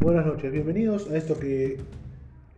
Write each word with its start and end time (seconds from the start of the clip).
Buenas 0.00 0.26
noches, 0.26 0.52
bienvenidos 0.52 1.10
a 1.10 1.16
esto 1.16 1.36
que 1.40 1.76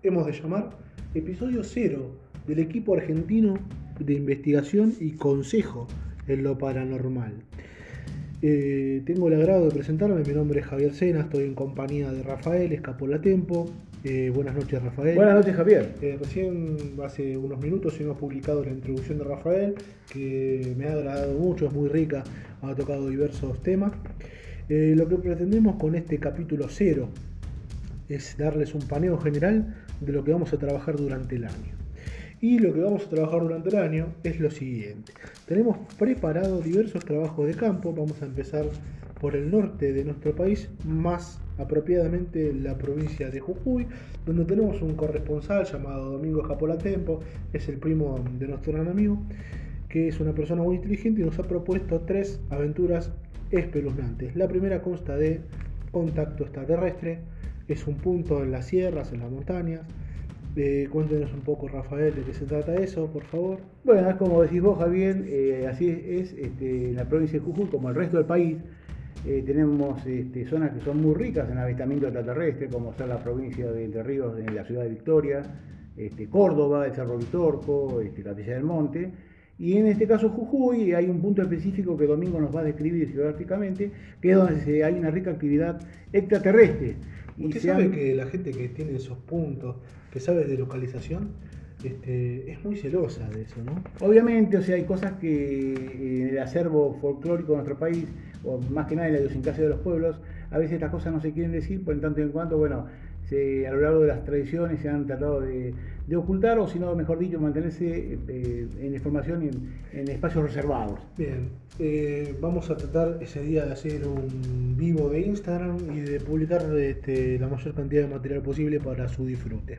hemos 0.03 0.27
de 0.27 0.33
llamar 0.33 0.69
episodio 1.15 1.65
cero 1.65 2.15
del 2.47 2.59
equipo 2.59 2.95
argentino 2.95 3.55
de 3.99 4.13
investigación 4.13 4.93
y 5.01 5.13
consejo 5.13 5.89
en 6.29 6.43
lo 6.43 6.59
paranormal. 6.59 7.33
Eh, 8.43 9.01
tengo 9.07 9.29
el 9.29 9.41
agrado 9.41 9.65
de 9.65 9.71
presentarme, 9.71 10.23
mi 10.23 10.35
nombre 10.35 10.61
es 10.61 10.67
Javier 10.67 10.93
Sena, 10.93 11.21
estoy 11.21 11.45
en 11.45 11.55
compañía 11.55 12.13
de 12.13 12.23
Rafael 12.23 12.73
Escapolatempo. 12.73 13.71
Eh, 14.05 14.31
buenas 14.35 14.55
noches 14.55 14.83
Rafael. 14.83 15.17
Buenas 15.17 15.37
noches 15.37 15.57
Javier. 15.57 15.95
Eh, 16.03 16.19
recién 16.21 16.77
hace 17.03 17.39
unos 17.39 17.59
minutos 17.59 17.99
hemos 18.01 18.19
publicado 18.19 18.63
la 18.63 18.71
introducción 18.71 19.17
de 19.17 19.25
Rafael, 19.25 19.75
que 20.13 20.75
me 20.77 20.89
ha 20.89 20.93
agradado 20.93 21.39
mucho, 21.39 21.69
es 21.69 21.73
muy 21.73 21.89
rica, 21.89 22.23
ha 22.61 22.75
tocado 22.75 23.09
diversos 23.09 23.63
temas. 23.63 23.93
Eh, 24.69 24.95
lo 24.95 25.09
que 25.09 25.17
pretendemos 25.17 25.75
con 25.77 25.97
este 25.97 26.19
capítulo 26.19 26.67
cero 26.69 27.09
es 28.11 28.37
darles 28.37 28.75
un 28.75 28.83
paneo 28.83 29.19
general 29.19 29.75
de 30.01 30.13
lo 30.13 30.25
que 30.25 30.33
vamos 30.33 30.53
a 30.53 30.59
trabajar 30.59 30.97
durante 30.97 31.37
el 31.37 31.45
año. 31.45 31.75
Y 32.41 32.59
lo 32.59 32.73
que 32.73 32.81
vamos 32.81 33.07
a 33.07 33.11
trabajar 33.11 33.43
durante 33.43 33.69
el 33.69 33.77
año 33.77 34.15
es 34.25 34.41
lo 34.41 34.51
siguiente. 34.51 35.13
Tenemos 35.47 35.77
preparado 35.99 36.61
diversos 36.61 37.05
trabajos 37.05 37.47
de 37.47 37.55
campo. 37.55 37.93
Vamos 37.93 38.21
a 38.23 38.25
empezar 38.25 38.65
por 39.21 39.37
el 39.37 39.51
norte 39.51 39.93
de 39.93 40.05
nuestro 40.05 40.35
país, 40.35 40.71
más 40.87 41.39
apropiadamente 41.59 42.55
la 42.55 42.79
provincia 42.79 43.31
de 43.31 43.39
Jujuy, 43.39 43.87
donde 44.25 44.47
tenemos 44.47 44.81
un 44.81 44.95
corresponsal 44.95 45.67
llamado 45.67 46.13
Domingo 46.13 46.43
Japolatempo, 46.43 47.21
es 47.53 47.69
el 47.69 47.77
primo 47.77 48.25
de 48.39 48.49
nuestro 48.49 48.73
gran 48.73 48.89
amigo, 48.89 49.23
que 49.91 50.09
es 50.09 50.21
una 50.21 50.33
persona 50.33 50.63
muy 50.63 50.77
inteligente 50.77 51.21
y 51.21 51.25
nos 51.25 51.39
ha 51.39 51.43
propuesto 51.43 52.01
tres 52.01 52.41
aventuras 52.49 53.13
espeluznantes. 53.51 54.35
La 54.37 54.49
primera 54.49 54.81
consta 54.81 55.17
de 55.17 55.41
contacto 55.91 56.45
extraterrestre, 56.45 57.19
es 57.75 57.87
un 57.87 57.97
punto 57.97 58.43
en 58.43 58.53
las 58.53 58.67
sierras, 58.67 59.13
en 59.13 59.21
las 59.21 59.31
montañas. 59.31 59.83
Eh, 60.57 60.89
cuéntenos 60.91 61.33
un 61.33 61.41
poco, 61.41 61.69
Rafael, 61.69 62.15
de 62.15 62.23
qué 62.23 62.35
se 62.35 62.45
trata 62.45 62.75
eso, 62.75 63.07
por 63.07 63.23
favor. 63.25 63.61
Bueno, 63.85 64.11
es 64.11 64.17
como 64.17 64.43
decís 64.43 64.61
vos, 64.61 64.79
Javier, 64.79 65.25
eh, 65.29 65.69
así 65.71 65.89
es, 65.89 66.33
este, 66.33 66.91
en 66.91 66.97
la 66.97 67.09
provincia 67.09 67.39
de 67.39 67.45
Jujuy, 67.45 67.67
como 67.67 67.89
el 67.89 67.95
resto 67.95 68.17
del 68.17 68.27
país, 68.27 68.57
eh, 69.27 69.43
tenemos 69.47 70.05
este, 70.07 70.47
zonas 70.47 70.73
que 70.73 70.81
son 70.81 71.01
muy 71.01 71.15
ricas 71.15 71.49
en 71.51 71.59
avistamiento 71.59 72.07
extraterrestre, 72.07 72.69
como 72.69 72.93
son 72.95 73.11
la 73.11 73.23
provincia 73.23 73.71
de 73.71 73.85
Entre 73.85 74.03
Ríos, 74.03 74.39
en 74.39 74.55
la 74.55 74.65
ciudad 74.65 74.83
de 74.83 74.89
Victoria, 74.89 75.43
este, 75.97 76.29
Córdoba, 76.29 76.87
el 76.87 76.95
Cerro 76.95 77.19
Vitorco, 77.19 78.01
este, 78.01 78.23
Capilla 78.23 78.55
del 78.55 78.65
Monte. 78.65 79.11
Y 79.59 79.77
en 79.77 79.89
este 79.89 80.07
caso 80.07 80.31
Jujuy 80.31 80.95
hay 80.95 81.07
un 81.07 81.21
punto 81.21 81.43
específico 81.43 81.97
que 81.97 82.07
Domingo 82.07 82.41
nos 82.41 82.55
va 82.55 82.61
a 82.61 82.65
describir 82.65 83.13
geográficamente, 83.13 83.91
que 84.23 84.31
es 84.31 84.37
donde 84.37 84.83
hay 84.83 84.95
una 84.95 85.11
rica 85.11 85.31
actividad 85.31 85.79
extraterrestre. 86.13 86.97
Usted 87.41 87.61
sabe 87.61 87.91
que 87.91 88.15
la 88.15 88.27
gente 88.27 88.51
que 88.51 88.69
tiene 88.69 88.97
esos 88.97 89.19
puntos, 89.19 89.77
que 90.13 90.21
sabe 90.21 90.45
de 90.45 90.57
localización, 90.59 91.31
este, 91.83 92.53
es 92.53 92.63
muy 92.63 92.77
celosa 92.77 93.29
de 93.31 93.43
eso, 93.43 93.57
¿no? 93.65 93.83
Obviamente, 94.07 94.59
o 94.59 94.63
sea, 94.63 94.77
hay 94.77 94.85
cosas 94.85 95.13
que 95.15 95.75
en 95.75 96.29
el 96.29 96.39
acervo 96.39 96.99
folclórico 97.01 97.53
de 97.53 97.57
nuestro 97.57 97.79
país, 97.79 98.07
o 98.45 98.61
más 98.71 98.87
que 98.87 98.97
nada 98.97 99.09
en 99.09 99.15
la 99.15 99.21
idiosincrasia 99.21 99.65
de 99.65 99.71
los 99.71 99.81
pueblos, 99.81 100.21
a 100.51 100.59
veces 100.59 100.75
estas 100.75 100.91
cosas 100.91 101.13
no 101.13 101.21
se 101.21 101.33
quieren 101.33 101.53
decir, 101.53 101.83
por 101.83 101.95
en 101.95 102.01
tanto 102.01 102.21
y 102.21 102.25
en 102.25 102.31
cuanto, 102.31 102.59
bueno, 102.59 102.87
a 103.67 103.71
lo 103.73 103.81
largo 103.81 104.01
de 104.01 104.09
las 104.09 104.25
tradiciones 104.25 104.81
se 104.81 104.89
han 104.89 105.07
tratado 105.07 105.41
de, 105.41 105.73
de 106.07 106.17
ocultar, 106.17 106.59
o 106.59 106.67
si 106.67 106.79
no, 106.81 106.95
mejor 106.97 107.19
dicho, 107.21 107.39
mantenerse 107.39 108.19
eh, 108.29 108.69
en 108.81 108.95
información 108.95 109.43
en, 109.43 110.01
en, 110.01 110.09
espacios 110.09 110.43
reservados. 110.43 110.99
Bien, 111.17 111.51
eh, 111.79 112.35
vamos 112.41 112.69
a 112.71 112.77
tratar 112.77 113.19
ese 113.21 113.43
día 113.43 113.65
de 113.65 113.73
hacer 113.73 114.07
un 114.07 114.77
vivo 114.77 115.09
de 115.09 115.21
Instagram 115.21 115.79
y 115.97 116.01
de 116.01 116.19
publicar 116.19 116.63
este, 116.77 117.39
la 117.39 117.47
mayor 117.47 117.75
cantidad 117.75 118.03
de 118.03 118.09
material 118.09 118.43
posible 118.43 118.81
para 118.81 119.09
su 119.09 119.25
disfrute. 119.25 119.79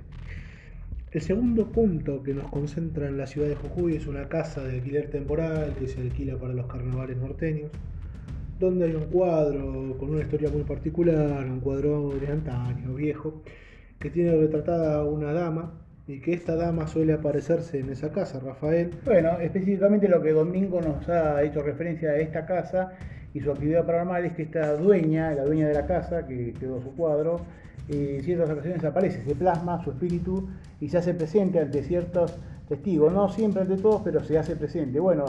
El 1.11 1.21
segundo 1.21 1.67
punto 1.67 2.23
que 2.23 2.33
nos 2.33 2.49
concentra 2.49 3.09
en 3.09 3.17
la 3.17 3.27
ciudad 3.27 3.49
de 3.49 3.55
Jujuy 3.55 3.97
es 3.97 4.07
una 4.07 4.29
casa 4.29 4.63
de 4.63 4.75
alquiler 4.75 5.09
temporal 5.09 5.75
que 5.77 5.89
se 5.89 5.99
alquila 5.99 6.37
para 6.37 6.53
los 6.53 6.67
carnavales 6.67 7.17
norteños, 7.17 7.71
donde 8.61 8.85
hay 8.85 8.95
un 8.95 9.05
cuadro 9.05 9.97
con 9.97 10.11
una 10.11 10.21
historia 10.21 10.49
muy 10.49 10.63
particular, 10.63 11.45
un 11.45 11.59
cuadro 11.59 12.11
de 12.11 12.27
antaño, 12.27 12.93
viejo, 12.93 13.41
que 13.99 14.09
tiene 14.09 14.35
retratada 14.37 15.03
una 15.03 15.33
dama 15.33 15.73
y 16.07 16.21
que 16.21 16.33
esta 16.33 16.55
dama 16.55 16.87
suele 16.87 17.13
aparecerse 17.13 17.79
en 17.79 17.89
esa 17.89 18.11
casa, 18.11 18.39
Rafael. 18.39 18.91
Bueno, 19.03 19.39
específicamente 19.39 20.07
lo 20.07 20.21
que 20.21 20.31
Domingo 20.31 20.79
nos 20.79 21.09
ha 21.09 21.41
hecho 21.43 21.61
referencia 21.63 22.11
a 22.11 22.17
esta 22.17 22.45
casa 22.45 22.93
y 23.33 23.39
su 23.39 23.51
actividad 23.51 23.85
paranormal 23.85 24.25
es 24.25 24.33
que 24.33 24.43
esta 24.43 24.73
dueña, 24.75 25.33
la 25.33 25.43
dueña 25.43 25.67
de 25.67 25.73
la 25.73 25.87
casa, 25.87 26.27
que 26.27 26.53
quedó 26.53 26.81
su 26.81 26.95
cuadro, 26.95 27.41
eh, 27.89 28.17
en 28.17 28.23
ciertas 28.23 28.49
ocasiones 28.49 28.83
aparece, 28.83 29.23
se 29.23 29.35
plasma 29.35 29.83
su 29.83 29.91
espíritu 29.91 30.49
y 30.79 30.89
se 30.89 30.99
hace 30.99 31.13
presente 31.13 31.59
ante 31.59 31.81
ciertos 31.83 32.37
testigos, 32.67 33.11
no 33.11 33.27
siempre 33.29 33.63
ante 33.63 33.77
todos, 33.77 34.01
pero 34.03 34.23
se 34.23 34.37
hace 34.37 34.55
presente. 34.55 34.99
Bueno, 34.99 35.25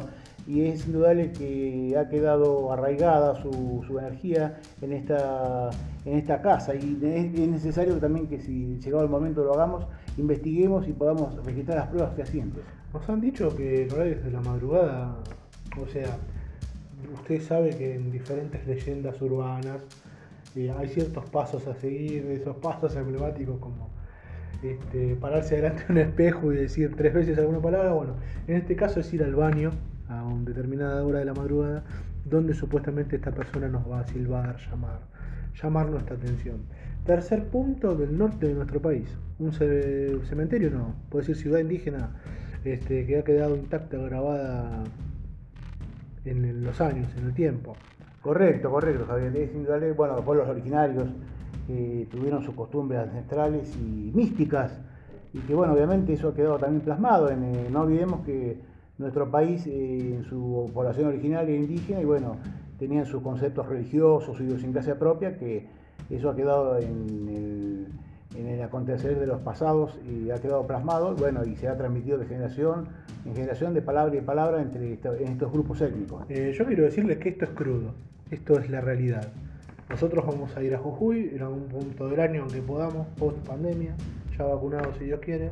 y 0.47 0.63
es 0.63 0.87
indudable 0.87 1.33
que 1.33 1.97
ha 1.99 2.09
quedado 2.09 2.73
arraigada 2.73 3.41
su, 3.41 3.85
energía 3.99 4.59
en 4.81 4.93
esta, 4.93 5.71
en 6.05 6.19
esta 6.19 6.41
casa 6.43 6.75
y 6.75 6.99
es, 7.03 7.39
es, 7.39 7.49
necesario 7.49 7.97
también 7.99 8.27
que 8.27 8.41
si 8.41 8.79
llegado 8.79 9.05
el 9.05 9.11
momento 9.11 9.45
lo 9.45 9.55
hagamos, 9.55 9.87
investiguemos 10.17 10.89
y 10.89 10.93
podamos 10.93 11.35
registrar 11.45 11.79
las 11.79 11.89
pruebas 11.89 12.15
fehacientes. 12.15 12.63
Nos 12.93 13.09
han 13.09 13.21
dicho 13.21 13.55
que 13.57 13.85
en 13.85 13.93
horarios 13.93 14.25
de 14.25 14.31
la 14.31 14.41
madrugada, 14.41 15.17
o 15.81 15.87
sea, 15.87 16.17
usted 17.15 17.41
sabe 17.41 17.71
que 17.71 17.95
en 17.95 18.11
diferentes 18.11 18.67
leyendas 18.67 19.21
urbanas 19.23 19.83
eh, 20.57 20.73
hay 20.77 20.89
ciertos 20.89 21.29
pasos 21.31 21.67
a 21.67 21.75
seguir, 21.75 22.27
esos 22.27 22.57
pasos 22.57 22.95
emblemáticos 22.97 23.59
como 23.59 23.91
este, 24.63 25.17
pararse 25.17 25.57
delante 25.57 25.85
de 25.85 25.93
un 25.93 25.99
espejo 25.99 26.53
y 26.53 26.57
decir 26.57 26.95
tres 26.97 27.15
veces 27.15 27.39
alguna 27.39 27.61
palabra. 27.61 27.93
Bueno, 27.93 28.15
en 28.47 28.57
este 28.57 28.77
caso 28.77 29.01
es 29.01 29.13
ir 29.15 29.23
al 29.23 29.35
baño 29.35 29.71
a 30.19 30.25
una 30.25 30.45
determinada 30.45 31.05
hora 31.05 31.21
de 31.21 31.25
la 31.25 31.35
madrugada, 31.35 31.85
donde 32.25 32.55
supuestamente 32.55 33.17
esta 33.17 33.31
persona 33.33 33.69
nos 33.69 33.91
va 33.91 34.01
a 34.01 34.07
silbar, 34.07 34.57
llamar, 34.71 35.01
llamar 35.61 35.91
nuestra 35.91 36.17
atención. 36.17 36.63
Tercer 37.05 37.49
punto 37.49 37.95
del 37.97 38.17
norte 38.17 38.47
de 38.47 38.55
nuestro 38.55 38.81
país, 38.81 39.09
un 39.39 39.53
cementerio, 39.53 40.71
no, 40.71 40.95
puede 41.09 41.27
decir 41.27 41.37
ciudad 41.37 41.59
indígena, 41.59 42.11
este, 42.65 43.07
que 43.07 43.19
ha 43.19 43.25
quedado 43.25 43.57
intacta, 43.57 43.97
grabada 43.99 44.85
en 46.25 46.65
los 46.65 46.81
años, 46.81 47.09
en 47.17 47.27
el 47.27 47.35
tiempo. 47.35 47.77
Correcto, 48.21 48.71
correcto, 48.71 49.05
Javier. 49.07 49.95
Bueno, 49.97 50.15
los 50.15 50.25
pueblos 50.25 50.49
originarios 50.49 51.09
eh, 51.69 52.07
tuvieron 52.09 52.45
sus 52.45 52.55
costumbres 52.55 53.01
ancestrales 53.01 53.77
y 53.77 54.13
místicas, 54.15 54.81
y 55.33 55.41
que, 55.41 55.55
bueno, 55.55 55.73
obviamente 55.73 56.13
eso 56.13 56.29
ha 56.29 56.35
quedado 56.35 56.59
también 56.59 56.83
plasmado. 56.83 57.31
En, 57.31 57.43
eh, 57.43 57.69
no 57.71 57.81
olvidemos 57.81 58.25
que 58.25 58.61
nuestro 58.99 59.31
país, 59.31 59.67
eh, 59.67 60.15
en 60.17 60.25
su 60.25 60.71
población 60.73 61.09
originaria 61.09 61.57
indígena, 61.57 62.01
y 62.01 62.05
bueno, 62.05 62.37
tenían 62.79 63.07
sus 63.07 63.23
conceptos 63.23 63.69
religiosos, 63.69 64.37
su 64.37 64.43
idiosincrasia 64.43 64.99
propia, 64.99 65.37
que 65.37 65.67
eso 66.11 66.31
ha 66.31 66.37
quedado 66.37 66.79
en 66.79 67.29
el, 67.29 67.87
en 68.37 68.63
acontecer 68.63 69.19
de 69.19 69.27
los 69.27 69.41
pasados 69.41 69.99
y 70.09 70.31
ha 70.31 70.37
quedado 70.37 70.67
plasmado, 70.67 71.15
bueno, 71.15 71.45
y 71.45 71.57
se 71.57 71.69
ha 71.69 71.77
transmitido 71.77 72.19
de 72.19 72.27
generación 72.27 72.89
en 73.25 73.35
generación, 73.35 73.73
de 73.73 73.83
palabra 73.83 74.17
y 74.17 74.21
palabra 74.21 74.61
entre 74.61 74.95
en 74.95 75.29
estos 75.29 75.53
grupos 75.53 75.81
étnicos. 75.81 76.25
Eh, 76.29 76.53
yo 76.57 76.67
quiero 76.67 76.85
decirles 76.85 77.19
que 77.19 77.29
esto 77.29 77.45
es 77.45 77.51
crudo, 77.53 77.93
esto 78.31 78.59
es 78.59 78.69
la 78.69 78.81
realidad. 78.81 79.29
Nosotros 79.89 80.27
vamos 80.27 80.57
a 80.57 80.63
ir 80.63 80.75
a 80.75 80.79
Jujuy 80.79 81.31
en 81.35 81.43
algún 81.43 81.65
punto 81.69 82.09
del 82.09 82.21
año, 82.21 82.43
aunque 82.43 82.63
podamos, 82.63 83.07
post 83.19 83.39
pandemia, 83.47 83.95
ya 84.37 84.45
vacunados 84.45 84.97
si 84.97 85.05
Dios 85.05 85.21
quiere, 85.21 85.51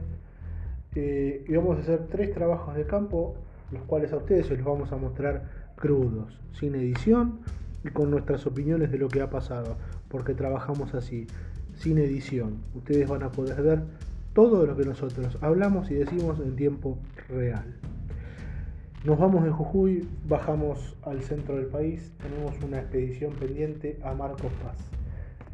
eh, 0.95 1.45
y 1.49 1.53
vamos 1.55 1.79
a 1.79 1.81
hacer 1.81 2.09
tres 2.11 2.33
trabajos 2.33 2.75
de 2.75 2.85
campo, 2.87 3.35
los 3.71 3.83
cuales 3.83 4.13
a 4.13 4.17
ustedes 4.17 4.47
se 4.47 4.57
los 4.57 4.65
vamos 4.65 4.91
a 4.93 4.97
mostrar 4.97 5.49
crudos, 5.77 6.41
sin 6.53 6.75
edición 6.75 7.41
y 7.85 7.89
con 7.89 8.11
nuestras 8.11 8.47
opiniones 8.47 8.91
de 8.91 8.99
lo 8.99 9.09
que 9.09 9.23
ha 9.23 9.31
pasado, 9.31 9.77
porque 10.09 10.35
trabajamos 10.35 10.95
así 10.95 11.27
sin 11.75 11.99
edición. 11.99 12.59
Ustedes 12.75 13.09
van 13.09 13.23
a 13.23 13.33
poder 13.33 13.63
ver 13.63 13.83
todo 14.35 14.67
lo 14.67 14.77
que 14.77 14.85
nosotros 14.85 15.39
hablamos 15.41 15.91
y 15.91 15.95
decimos 15.95 16.39
en 16.41 16.57
tiempo 16.57 16.99
real. 17.29 17.65
Nos 19.05 19.19
vamos 19.19 19.45
de 19.45 19.51
Jujuy, 19.51 20.07
bajamos 20.29 20.95
al 21.03 21.23
centro 21.23 21.57
del 21.57 21.67
país, 21.67 22.13
tenemos 22.23 22.55
una 22.63 22.81
expedición 22.81 23.33
pendiente 23.33 23.99
a 24.05 24.13
Marcos 24.13 24.53
Paz. 24.63 24.77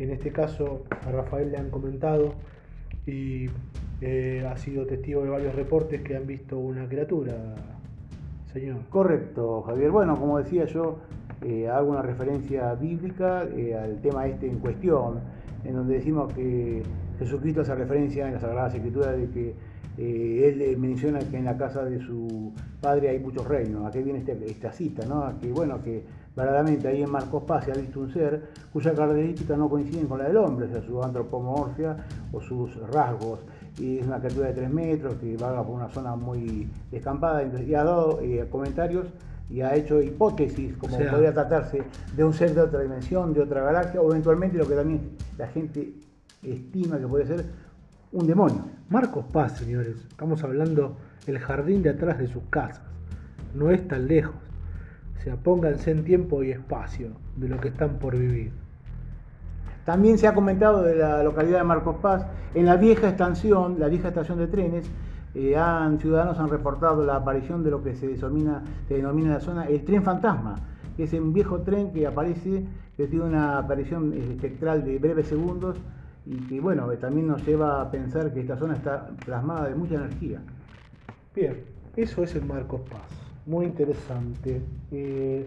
En 0.01 0.11
este 0.11 0.33
caso 0.33 0.85
a 1.07 1.13
Rafael 1.13 1.53
le 1.53 1.59
han 1.59 1.71
comentado 1.71 2.35
y 3.07 3.47
eh, 4.01 4.47
ha 4.47 4.57
sido 4.59 4.87
testigo 4.87 5.23
de 5.23 5.31
varios 5.31 5.55
reportes 5.55 6.03
que 6.03 6.17
han 6.17 6.27
visto 6.27 6.59
una 6.59 6.87
criatura, 6.87 7.33
señor. 8.53 8.81
Correcto, 8.91 9.63
Javier. 9.63 9.91
Bueno, 9.91 10.17
como 10.17 10.39
decía 10.39 10.67
yo, 10.67 10.99
eh, 11.43 11.69
hago 11.69 11.93
una 11.93 12.03
referencia 12.03 12.75
bíblica 12.75 13.45
eh, 13.57 13.75
al 13.75 14.01
tema 14.03 14.27
este 14.27 14.49
en 14.49 14.59
cuestión 14.59 15.21
en 15.65 15.75
donde 15.75 15.95
decimos 15.95 16.33
que 16.35 16.83
Jesucristo 17.19 17.63
hace 17.63 17.75
referencia 17.75 18.27
en 18.27 18.35
la 18.35 18.41
Sagrada 18.41 18.69
Escritura 18.69 19.13
de 19.13 19.29
que 19.31 19.55
él 19.99 20.77
menciona 20.77 21.21
que 21.21 21.39
en 21.39 21.47
la 21.47 21.57
casa 21.57 21.83
de 21.83 21.99
su 21.99 22.53
padre 22.83 23.09
hay 23.09 23.19
muchos 23.19 23.49
reinos. 23.49 23.87
¿A 23.87 23.91
qué 23.91 24.03
viene 24.03 24.19
este, 24.19 24.39
esta 24.45 24.71
cita? 24.71 25.07
¿no? 25.07 25.33
Que, 25.41 25.51
bueno, 25.51 25.83
que 25.83 26.05
verdaderamente 26.37 26.87
ahí 26.87 27.03
en 27.03 27.11
Marcos 27.11 27.45
Paz 27.45 27.65
se 27.65 27.73
ha 27.73 27.75
visto 27.75 27.99
un 27.99 28.13
ser 28.13 28.51
cuyas 28.73 28.95
características 28.95 29.59
no 29.59 29.71
coinciden 29.71 30.07
con 30.07 30.19
la 30.19 30.25
del 30.25 30.37
hombre, 30.37 30.67
o 30.67 30.69
sea, 30.69 30.83
su 30.83 31.03
antropomorfia 31.03 31.97
o 32.31 32.41
sus 32.41 32.77
rasgos. 32.91 33.41
Y 33.79 33.99
es 33.99 34.07
una 34.07 34.19
criatura 34.19 34.49
de 34.49 34.55
3 34.55 34.71
metros 34.71 35.15
que 35.17 35.37
vaga 35.37 35.63
por 35.63 35.75
una 35.75 35.89
zona 35.89 36.15
muy 36.15 36.69
descampada 36.91 37.43
y 37.43 37.75
ha 37.75 37.85
dado 37.85 38.21
eh, 38.21 38.47
comentarios 38.51 39.07
y 39.49 39.61
ha 39.61 39.75
hecho 39.75 40.01
hipótesis 40.01 40.77
como 40.77 40.99
podría 40.99 41.33
tratarse 41.33 41.83
de 42.15 42.25
un 42.25 42.33
ser 42.33 42.55
de 42.55 42.63
otra 42.63 42.81
dimensión, 42.81 43.33
de 43.33 43.43
otra 43.43 43.63
galaxia, 43.63 44.01
o 44.01 44.11
eventualmente 44.11 44.59
lo 44.59 44.67
que 44.67 44.75
también 44.75 45.11
la 45.39 45.47
gente 45.49 45.95
estima 46.43 46.99
que 46.99 47.07
puede 47.07 47.27
ser 47.27 47.45
un 48.13 48.27
demonio. 48.27 48.65
Marcos 48.89 49.25
Paz, 49.33 49.59
señores, 49.59 49.97
estamos 50.09 50.43
hablando 50.43 50.97
el 51.27 51.39
jardín 51.39 51.83
de 51.83 51.91
atrás 51.91 52.19
de 52.19 52.27
sus 52.27 52.43
casas, 52.51 52.83
no 53.55 53.71
es 53.71 53.87
tan 53.87 54.07
lejos. 54.07 54.46
O 55.19 55.23
sea, 55.23 55.37
pónganse 55.37 55.91
en 55.91 56.05
tiempo 56.05 56.43
y 56.43 56.51
espacio 56.51 57.11
de 57.37 57.49
lo 57.49 57.61
que 57.61 57.69
están 57.69 57.99
por 57.99 58.17
vivir. 58.17 58.53
También 59.85 60.19
se 60.19 60.27
ha 60.27 60.35
comentado 60.35 60.83
de 60.83 60.97
la 60.97 61.23
localidad 61.23 61.59
de 61.59 61.65
Marcos 61.65 61.97
Paz, 62.03 62.27
en 62.55 62.67
la 62.67 62.77
vieja 62.77 63.09
estación, 63.09 63.77
la 63.79 63.89
vieja 63.89 64.09
estación 64.09 64.39
de 64.39 64.49
trenes, 64.49 64.91
eh, 65.35 65.57
han, 65.57 65.99
ciudadanos 65.99 66.39
han 66.39 66.49
reportado 66.49 67.05
la 67.05 67.17
aparición 67.17 67.63
de 67.63 67.71
lo 67.71 67.83
que 67.83 67.95
se 67.95 68.09
denomina, 68.09 68.65
se 68.89 68.95
denomina 68.95 69.29
en 69.29 69.35
la 69.35 69.41
zona 69.41 69.67
el 69.67 69.85
tren 69.85 70.03
fantasma, 70.03 70.57
que 70.97 71.05
es 71.05 71.13
un 71.13 71.33
viejo 71.33 71.61
tren 71.61 71.93
que 71.93 72.07
aparece, 72.07 72.65
que 72.97 73.07
tiene 73.07 73.27
una 73.27 73.59
aparición 73.59 74.13
espectral 74.15 74.83
de 74.85 74.99
breves 74.99 75.27
segundos 75.27 75.77
y 76.25 76.37
que 76.49 76.59
bueno, 76.59 76.89
también 76.99 77.29
nos 77.29 77.47
lleva 77.47 77.83
a 77.83 77.91
pensar 77.91 78.33
que 78.33 78.41
esta 78.41 78.57
zona 78.57 78.75
está 78.75 79.09
plasmada 79.25 79.69
de 79.69 79.75
mucha 79.75 79.97
energía. 79.97 80.41
Bien, 81.35 81.65
eso 81.95 82.23
es 82.23 82.35
el 82.35 82.45
Marcos 82.47 82.81
Paz, 82.91 83.16
muy 83.47 83.67
interesante. 83.67 84.61
Eh, 84.91 85.47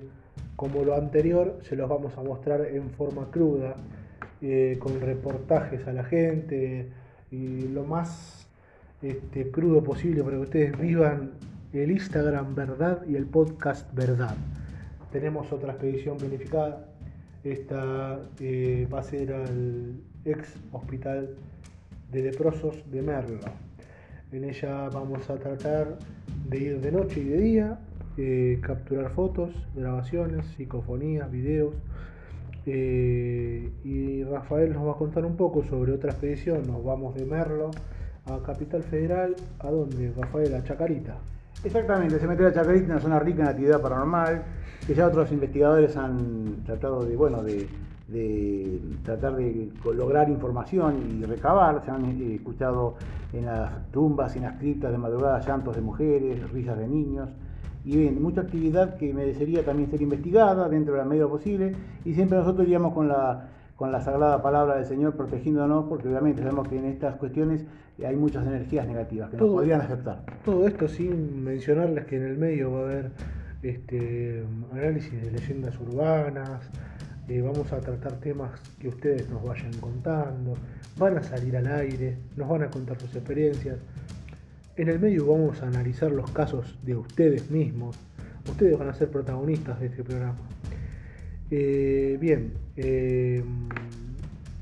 como 0.56 0.84
lo 0.84 0.96
anterior, 0.96 1.60
se 1.63 1.75
los 1.75 1.90
vamos 1.90 2.18
a 2.18 2.24
mostrar 2.24 2.66
en 2.66 2.90
forma 2.92 3.30
cruda, 3.31 3.75
eh, 4.42 4.78
con 4.80 5.00
reportajes 5.01 5.86
a 5.88 5.94
la 5.94 6.04
gente 6.04 6.90
y 7.31 7.68
lo 7.68 7.84
más 7.84 8.48
este, 9.01 9.51
crudo 9.51 9.84
posible 9.84 10.24
para 10.24 10.38
que 10.38 10.44
ustedes 10.44 10.80
vivan 10.80 11.31
el 11.74 11.92
Instagram 11.92 12.56
Verdad 12.56 13.06
y 13.07 13.16
el 13.16 13.25
podcast 13.25 13.94
Verdad. 13.94 14.36
Tenemos 15.12 15.52
otra 15.52 15.74
expedición 15.74 16.18
planificada. 16.18 16.86
Esta 17.44 18.19
eh, 18.40 18.88
va 18.94 19.00
a 19.00 19.04
ser 19.04 19.34
al 19.34 19.95
ex 20.25 20.56
hospital 20.72 21.36
de 22.12 22.24
leprosos 22.24 22.90
de 22.92 23.02
Merlo. 23.02 23.40
En 24.31 24.44
ella 24.44 24.90
vamos 24.90 25.30
a 25.30 25.36
tratar 25.36 25.98
de 26.48 26.57
ir 26.57 26.81
de 26.81 26.92
noche 26.92 27.19
y 27.22 27.25
de 27.25 27.38
día, 27.38 27.80
eh, 28.17 28.59
capturar 28.61 29.11
fotos, 29.11 29.51
grabaciones, 29.75 30.45
psicofonías, 30.57 31.31
videos. 31.31 31.73
Eh, 32.65 33.71
y 33.83 34.23
Rafael 34.23 34.73
nos 34.73 34.85
va 34.88 34.91
a 34.91 34.95
contar 34.95 35.25
un 35.25 35.35
poco 35.35 35.63
sobre 35.63 35.91
otra 35.94 36.11
expedición. 36.11 36.67
Nos 36.67 36.83
vamos 36.83 37.15
de 37.15 37.25
Merlo 37.25 37.71
a 38.25 38.39
Capital 38.44 38.83
Federal, 38.83 39.35
¿a 39.59 39.71
dónde, 39.71 40.13
Rafael? 40.15 40.53
A 40.53 40.63
Chacarita. 40.63 41.17
Exactamente, 41.63 42.19
se 42.19 42.27
mete 42.27 42.45
a 42.45 42.53
Chacarita, 42.53 42.85
una 42.85 43.00
zona 43.00 43.19
rica 43.19 43.41
en 43.44 43.50
actividad 43.50 43.81
paranormal, 43.81 44.44
que 44.85 44.94
ya 44.94 45.07
otros 45.07 45.31
investigadores 45.31 45.97
han 45.97 46.63
tratado 46.65 47.03
de, 47.03 47.15
bueno, 47.15 47.44
de, 47.44 47.67
tratar 49.03 49.35
de 49.35 49.71
lograr 49.94 50.29
información 50.29 51.19
y 51.19 51.25
recabar. 51.25 51.83
Se 51.83 51.91
han 51.91 52.06
eh, 52.06 52.35
escuchado 52.35 52.95
en 53.33 53.45
las 53.45 53.91
tumbas, 53.91 54.35
en 54.35 54.44
las 54.44 54.57
criptas 54.57 54.91
de 54.91 54.97
madrugada, 54.97 55.39
llantos 55.41 55.75
de 55.75 55.81
mujeres, 55.81 56.50
risas 56.51 56.77
de 56.77 56.88
niños. 56.88 57.29
Y 57.86 57.98
bien, 57.98 58.22
mucha 58.22 58.42
actividad 58.42 58.98
que 58.98 59.14
merecería 59.14 59.64
también 59.64 59.90
ser 59.90 60.02
investigada 60.02 60.68
dentro 60.70 60.94
de 60.94 61.00
la 61.00 61.06
medida 61.06 61.28
posible. 61.28 61.76
Y 62.06 62.14
siempre 62.14 62.38
nosotros 62.38 62.66
iríamos 62.66 62.94
con 62.94 63.08
la 63.08 63.50
con 63.80 63.94
la 63.94 64.02
sagrada 64.02 64.42
palabra 64.42 64.76
del 64.76 64.86
Señor 64.86 65.16
protegiéndonos, 65.16 65.86
porque 65.88 66.10
obviamente 66.10 66.42
sabemos 66.42 66.68
que 66.68 66.78
en 66.78 66.84
estas 66.84 67.16
cuestiones 67.16 67.64
hay 68.06 68.14
muchas 68.14 68.46
energías 68.46 68.86
negativas 68.86 69.30
que 69.30 69.38
no 69.38 69.48
podrían 69.48 69.80
aceptar. 69.80 70.22
Todo 70.44 70.68
esto 70.68 70.90
sin 70.90 71.42
mencionarles 71.46 72.06
que 72.06 72.18
en 72.18 72.26
el 72.26 72.38
medio 72.38 72.74
va 72.74 72.80
a 72.80 72.84
haber 72.84 73.12
este, 73.64 74.44
análisis 74.74 75.22
de 75.22 75.31
leyendas 75.31 75.80
urbanas, 75.80 76.70
eh, 77.30 77.42
vamos 77.42 77.72
a 77.72 77.80
tratar 77.80 78.12
temas 78.20 78.60
que 78.80 78.90
ustedes 78.90 79.30
nos 79.30 79.42
vayan 79.46 79.72
contando, 79.80 80.56
van 80.98 81.18
a 81.18 81.24
salir 81.24 81.56
al 81.56 81.68
aire, 81.68 82.18
nos 82.36 82.50
van 82.50 82.64
a 82.64 82.70
contar 82.70 83.00
sus 83.00 83.16
experiencias. 83.16 83.78
En 84.80 84.88
el 84.88 84.98
medio 84.98 85.26
vamos 85.26 85.62
a 85.62 85.68
analizar 85.68 86.10
los 86.10 86.31
casos 86.31 86.80
de 86.84 86.96
ustedes 86.96 87.52
mismos. 87.52 87.98
Ustedes 88.50 88.80
van 88.80 88.88
a 88.88 88.94
ser 88.94 89.10
protagonistas 89.10 89.78
de 89.81 89.88
este 89.88 90.06
programa. 90.06 90.38
Eh, 91.52 92.18
bien, 92.22 92.54
eh, 92.78 93.44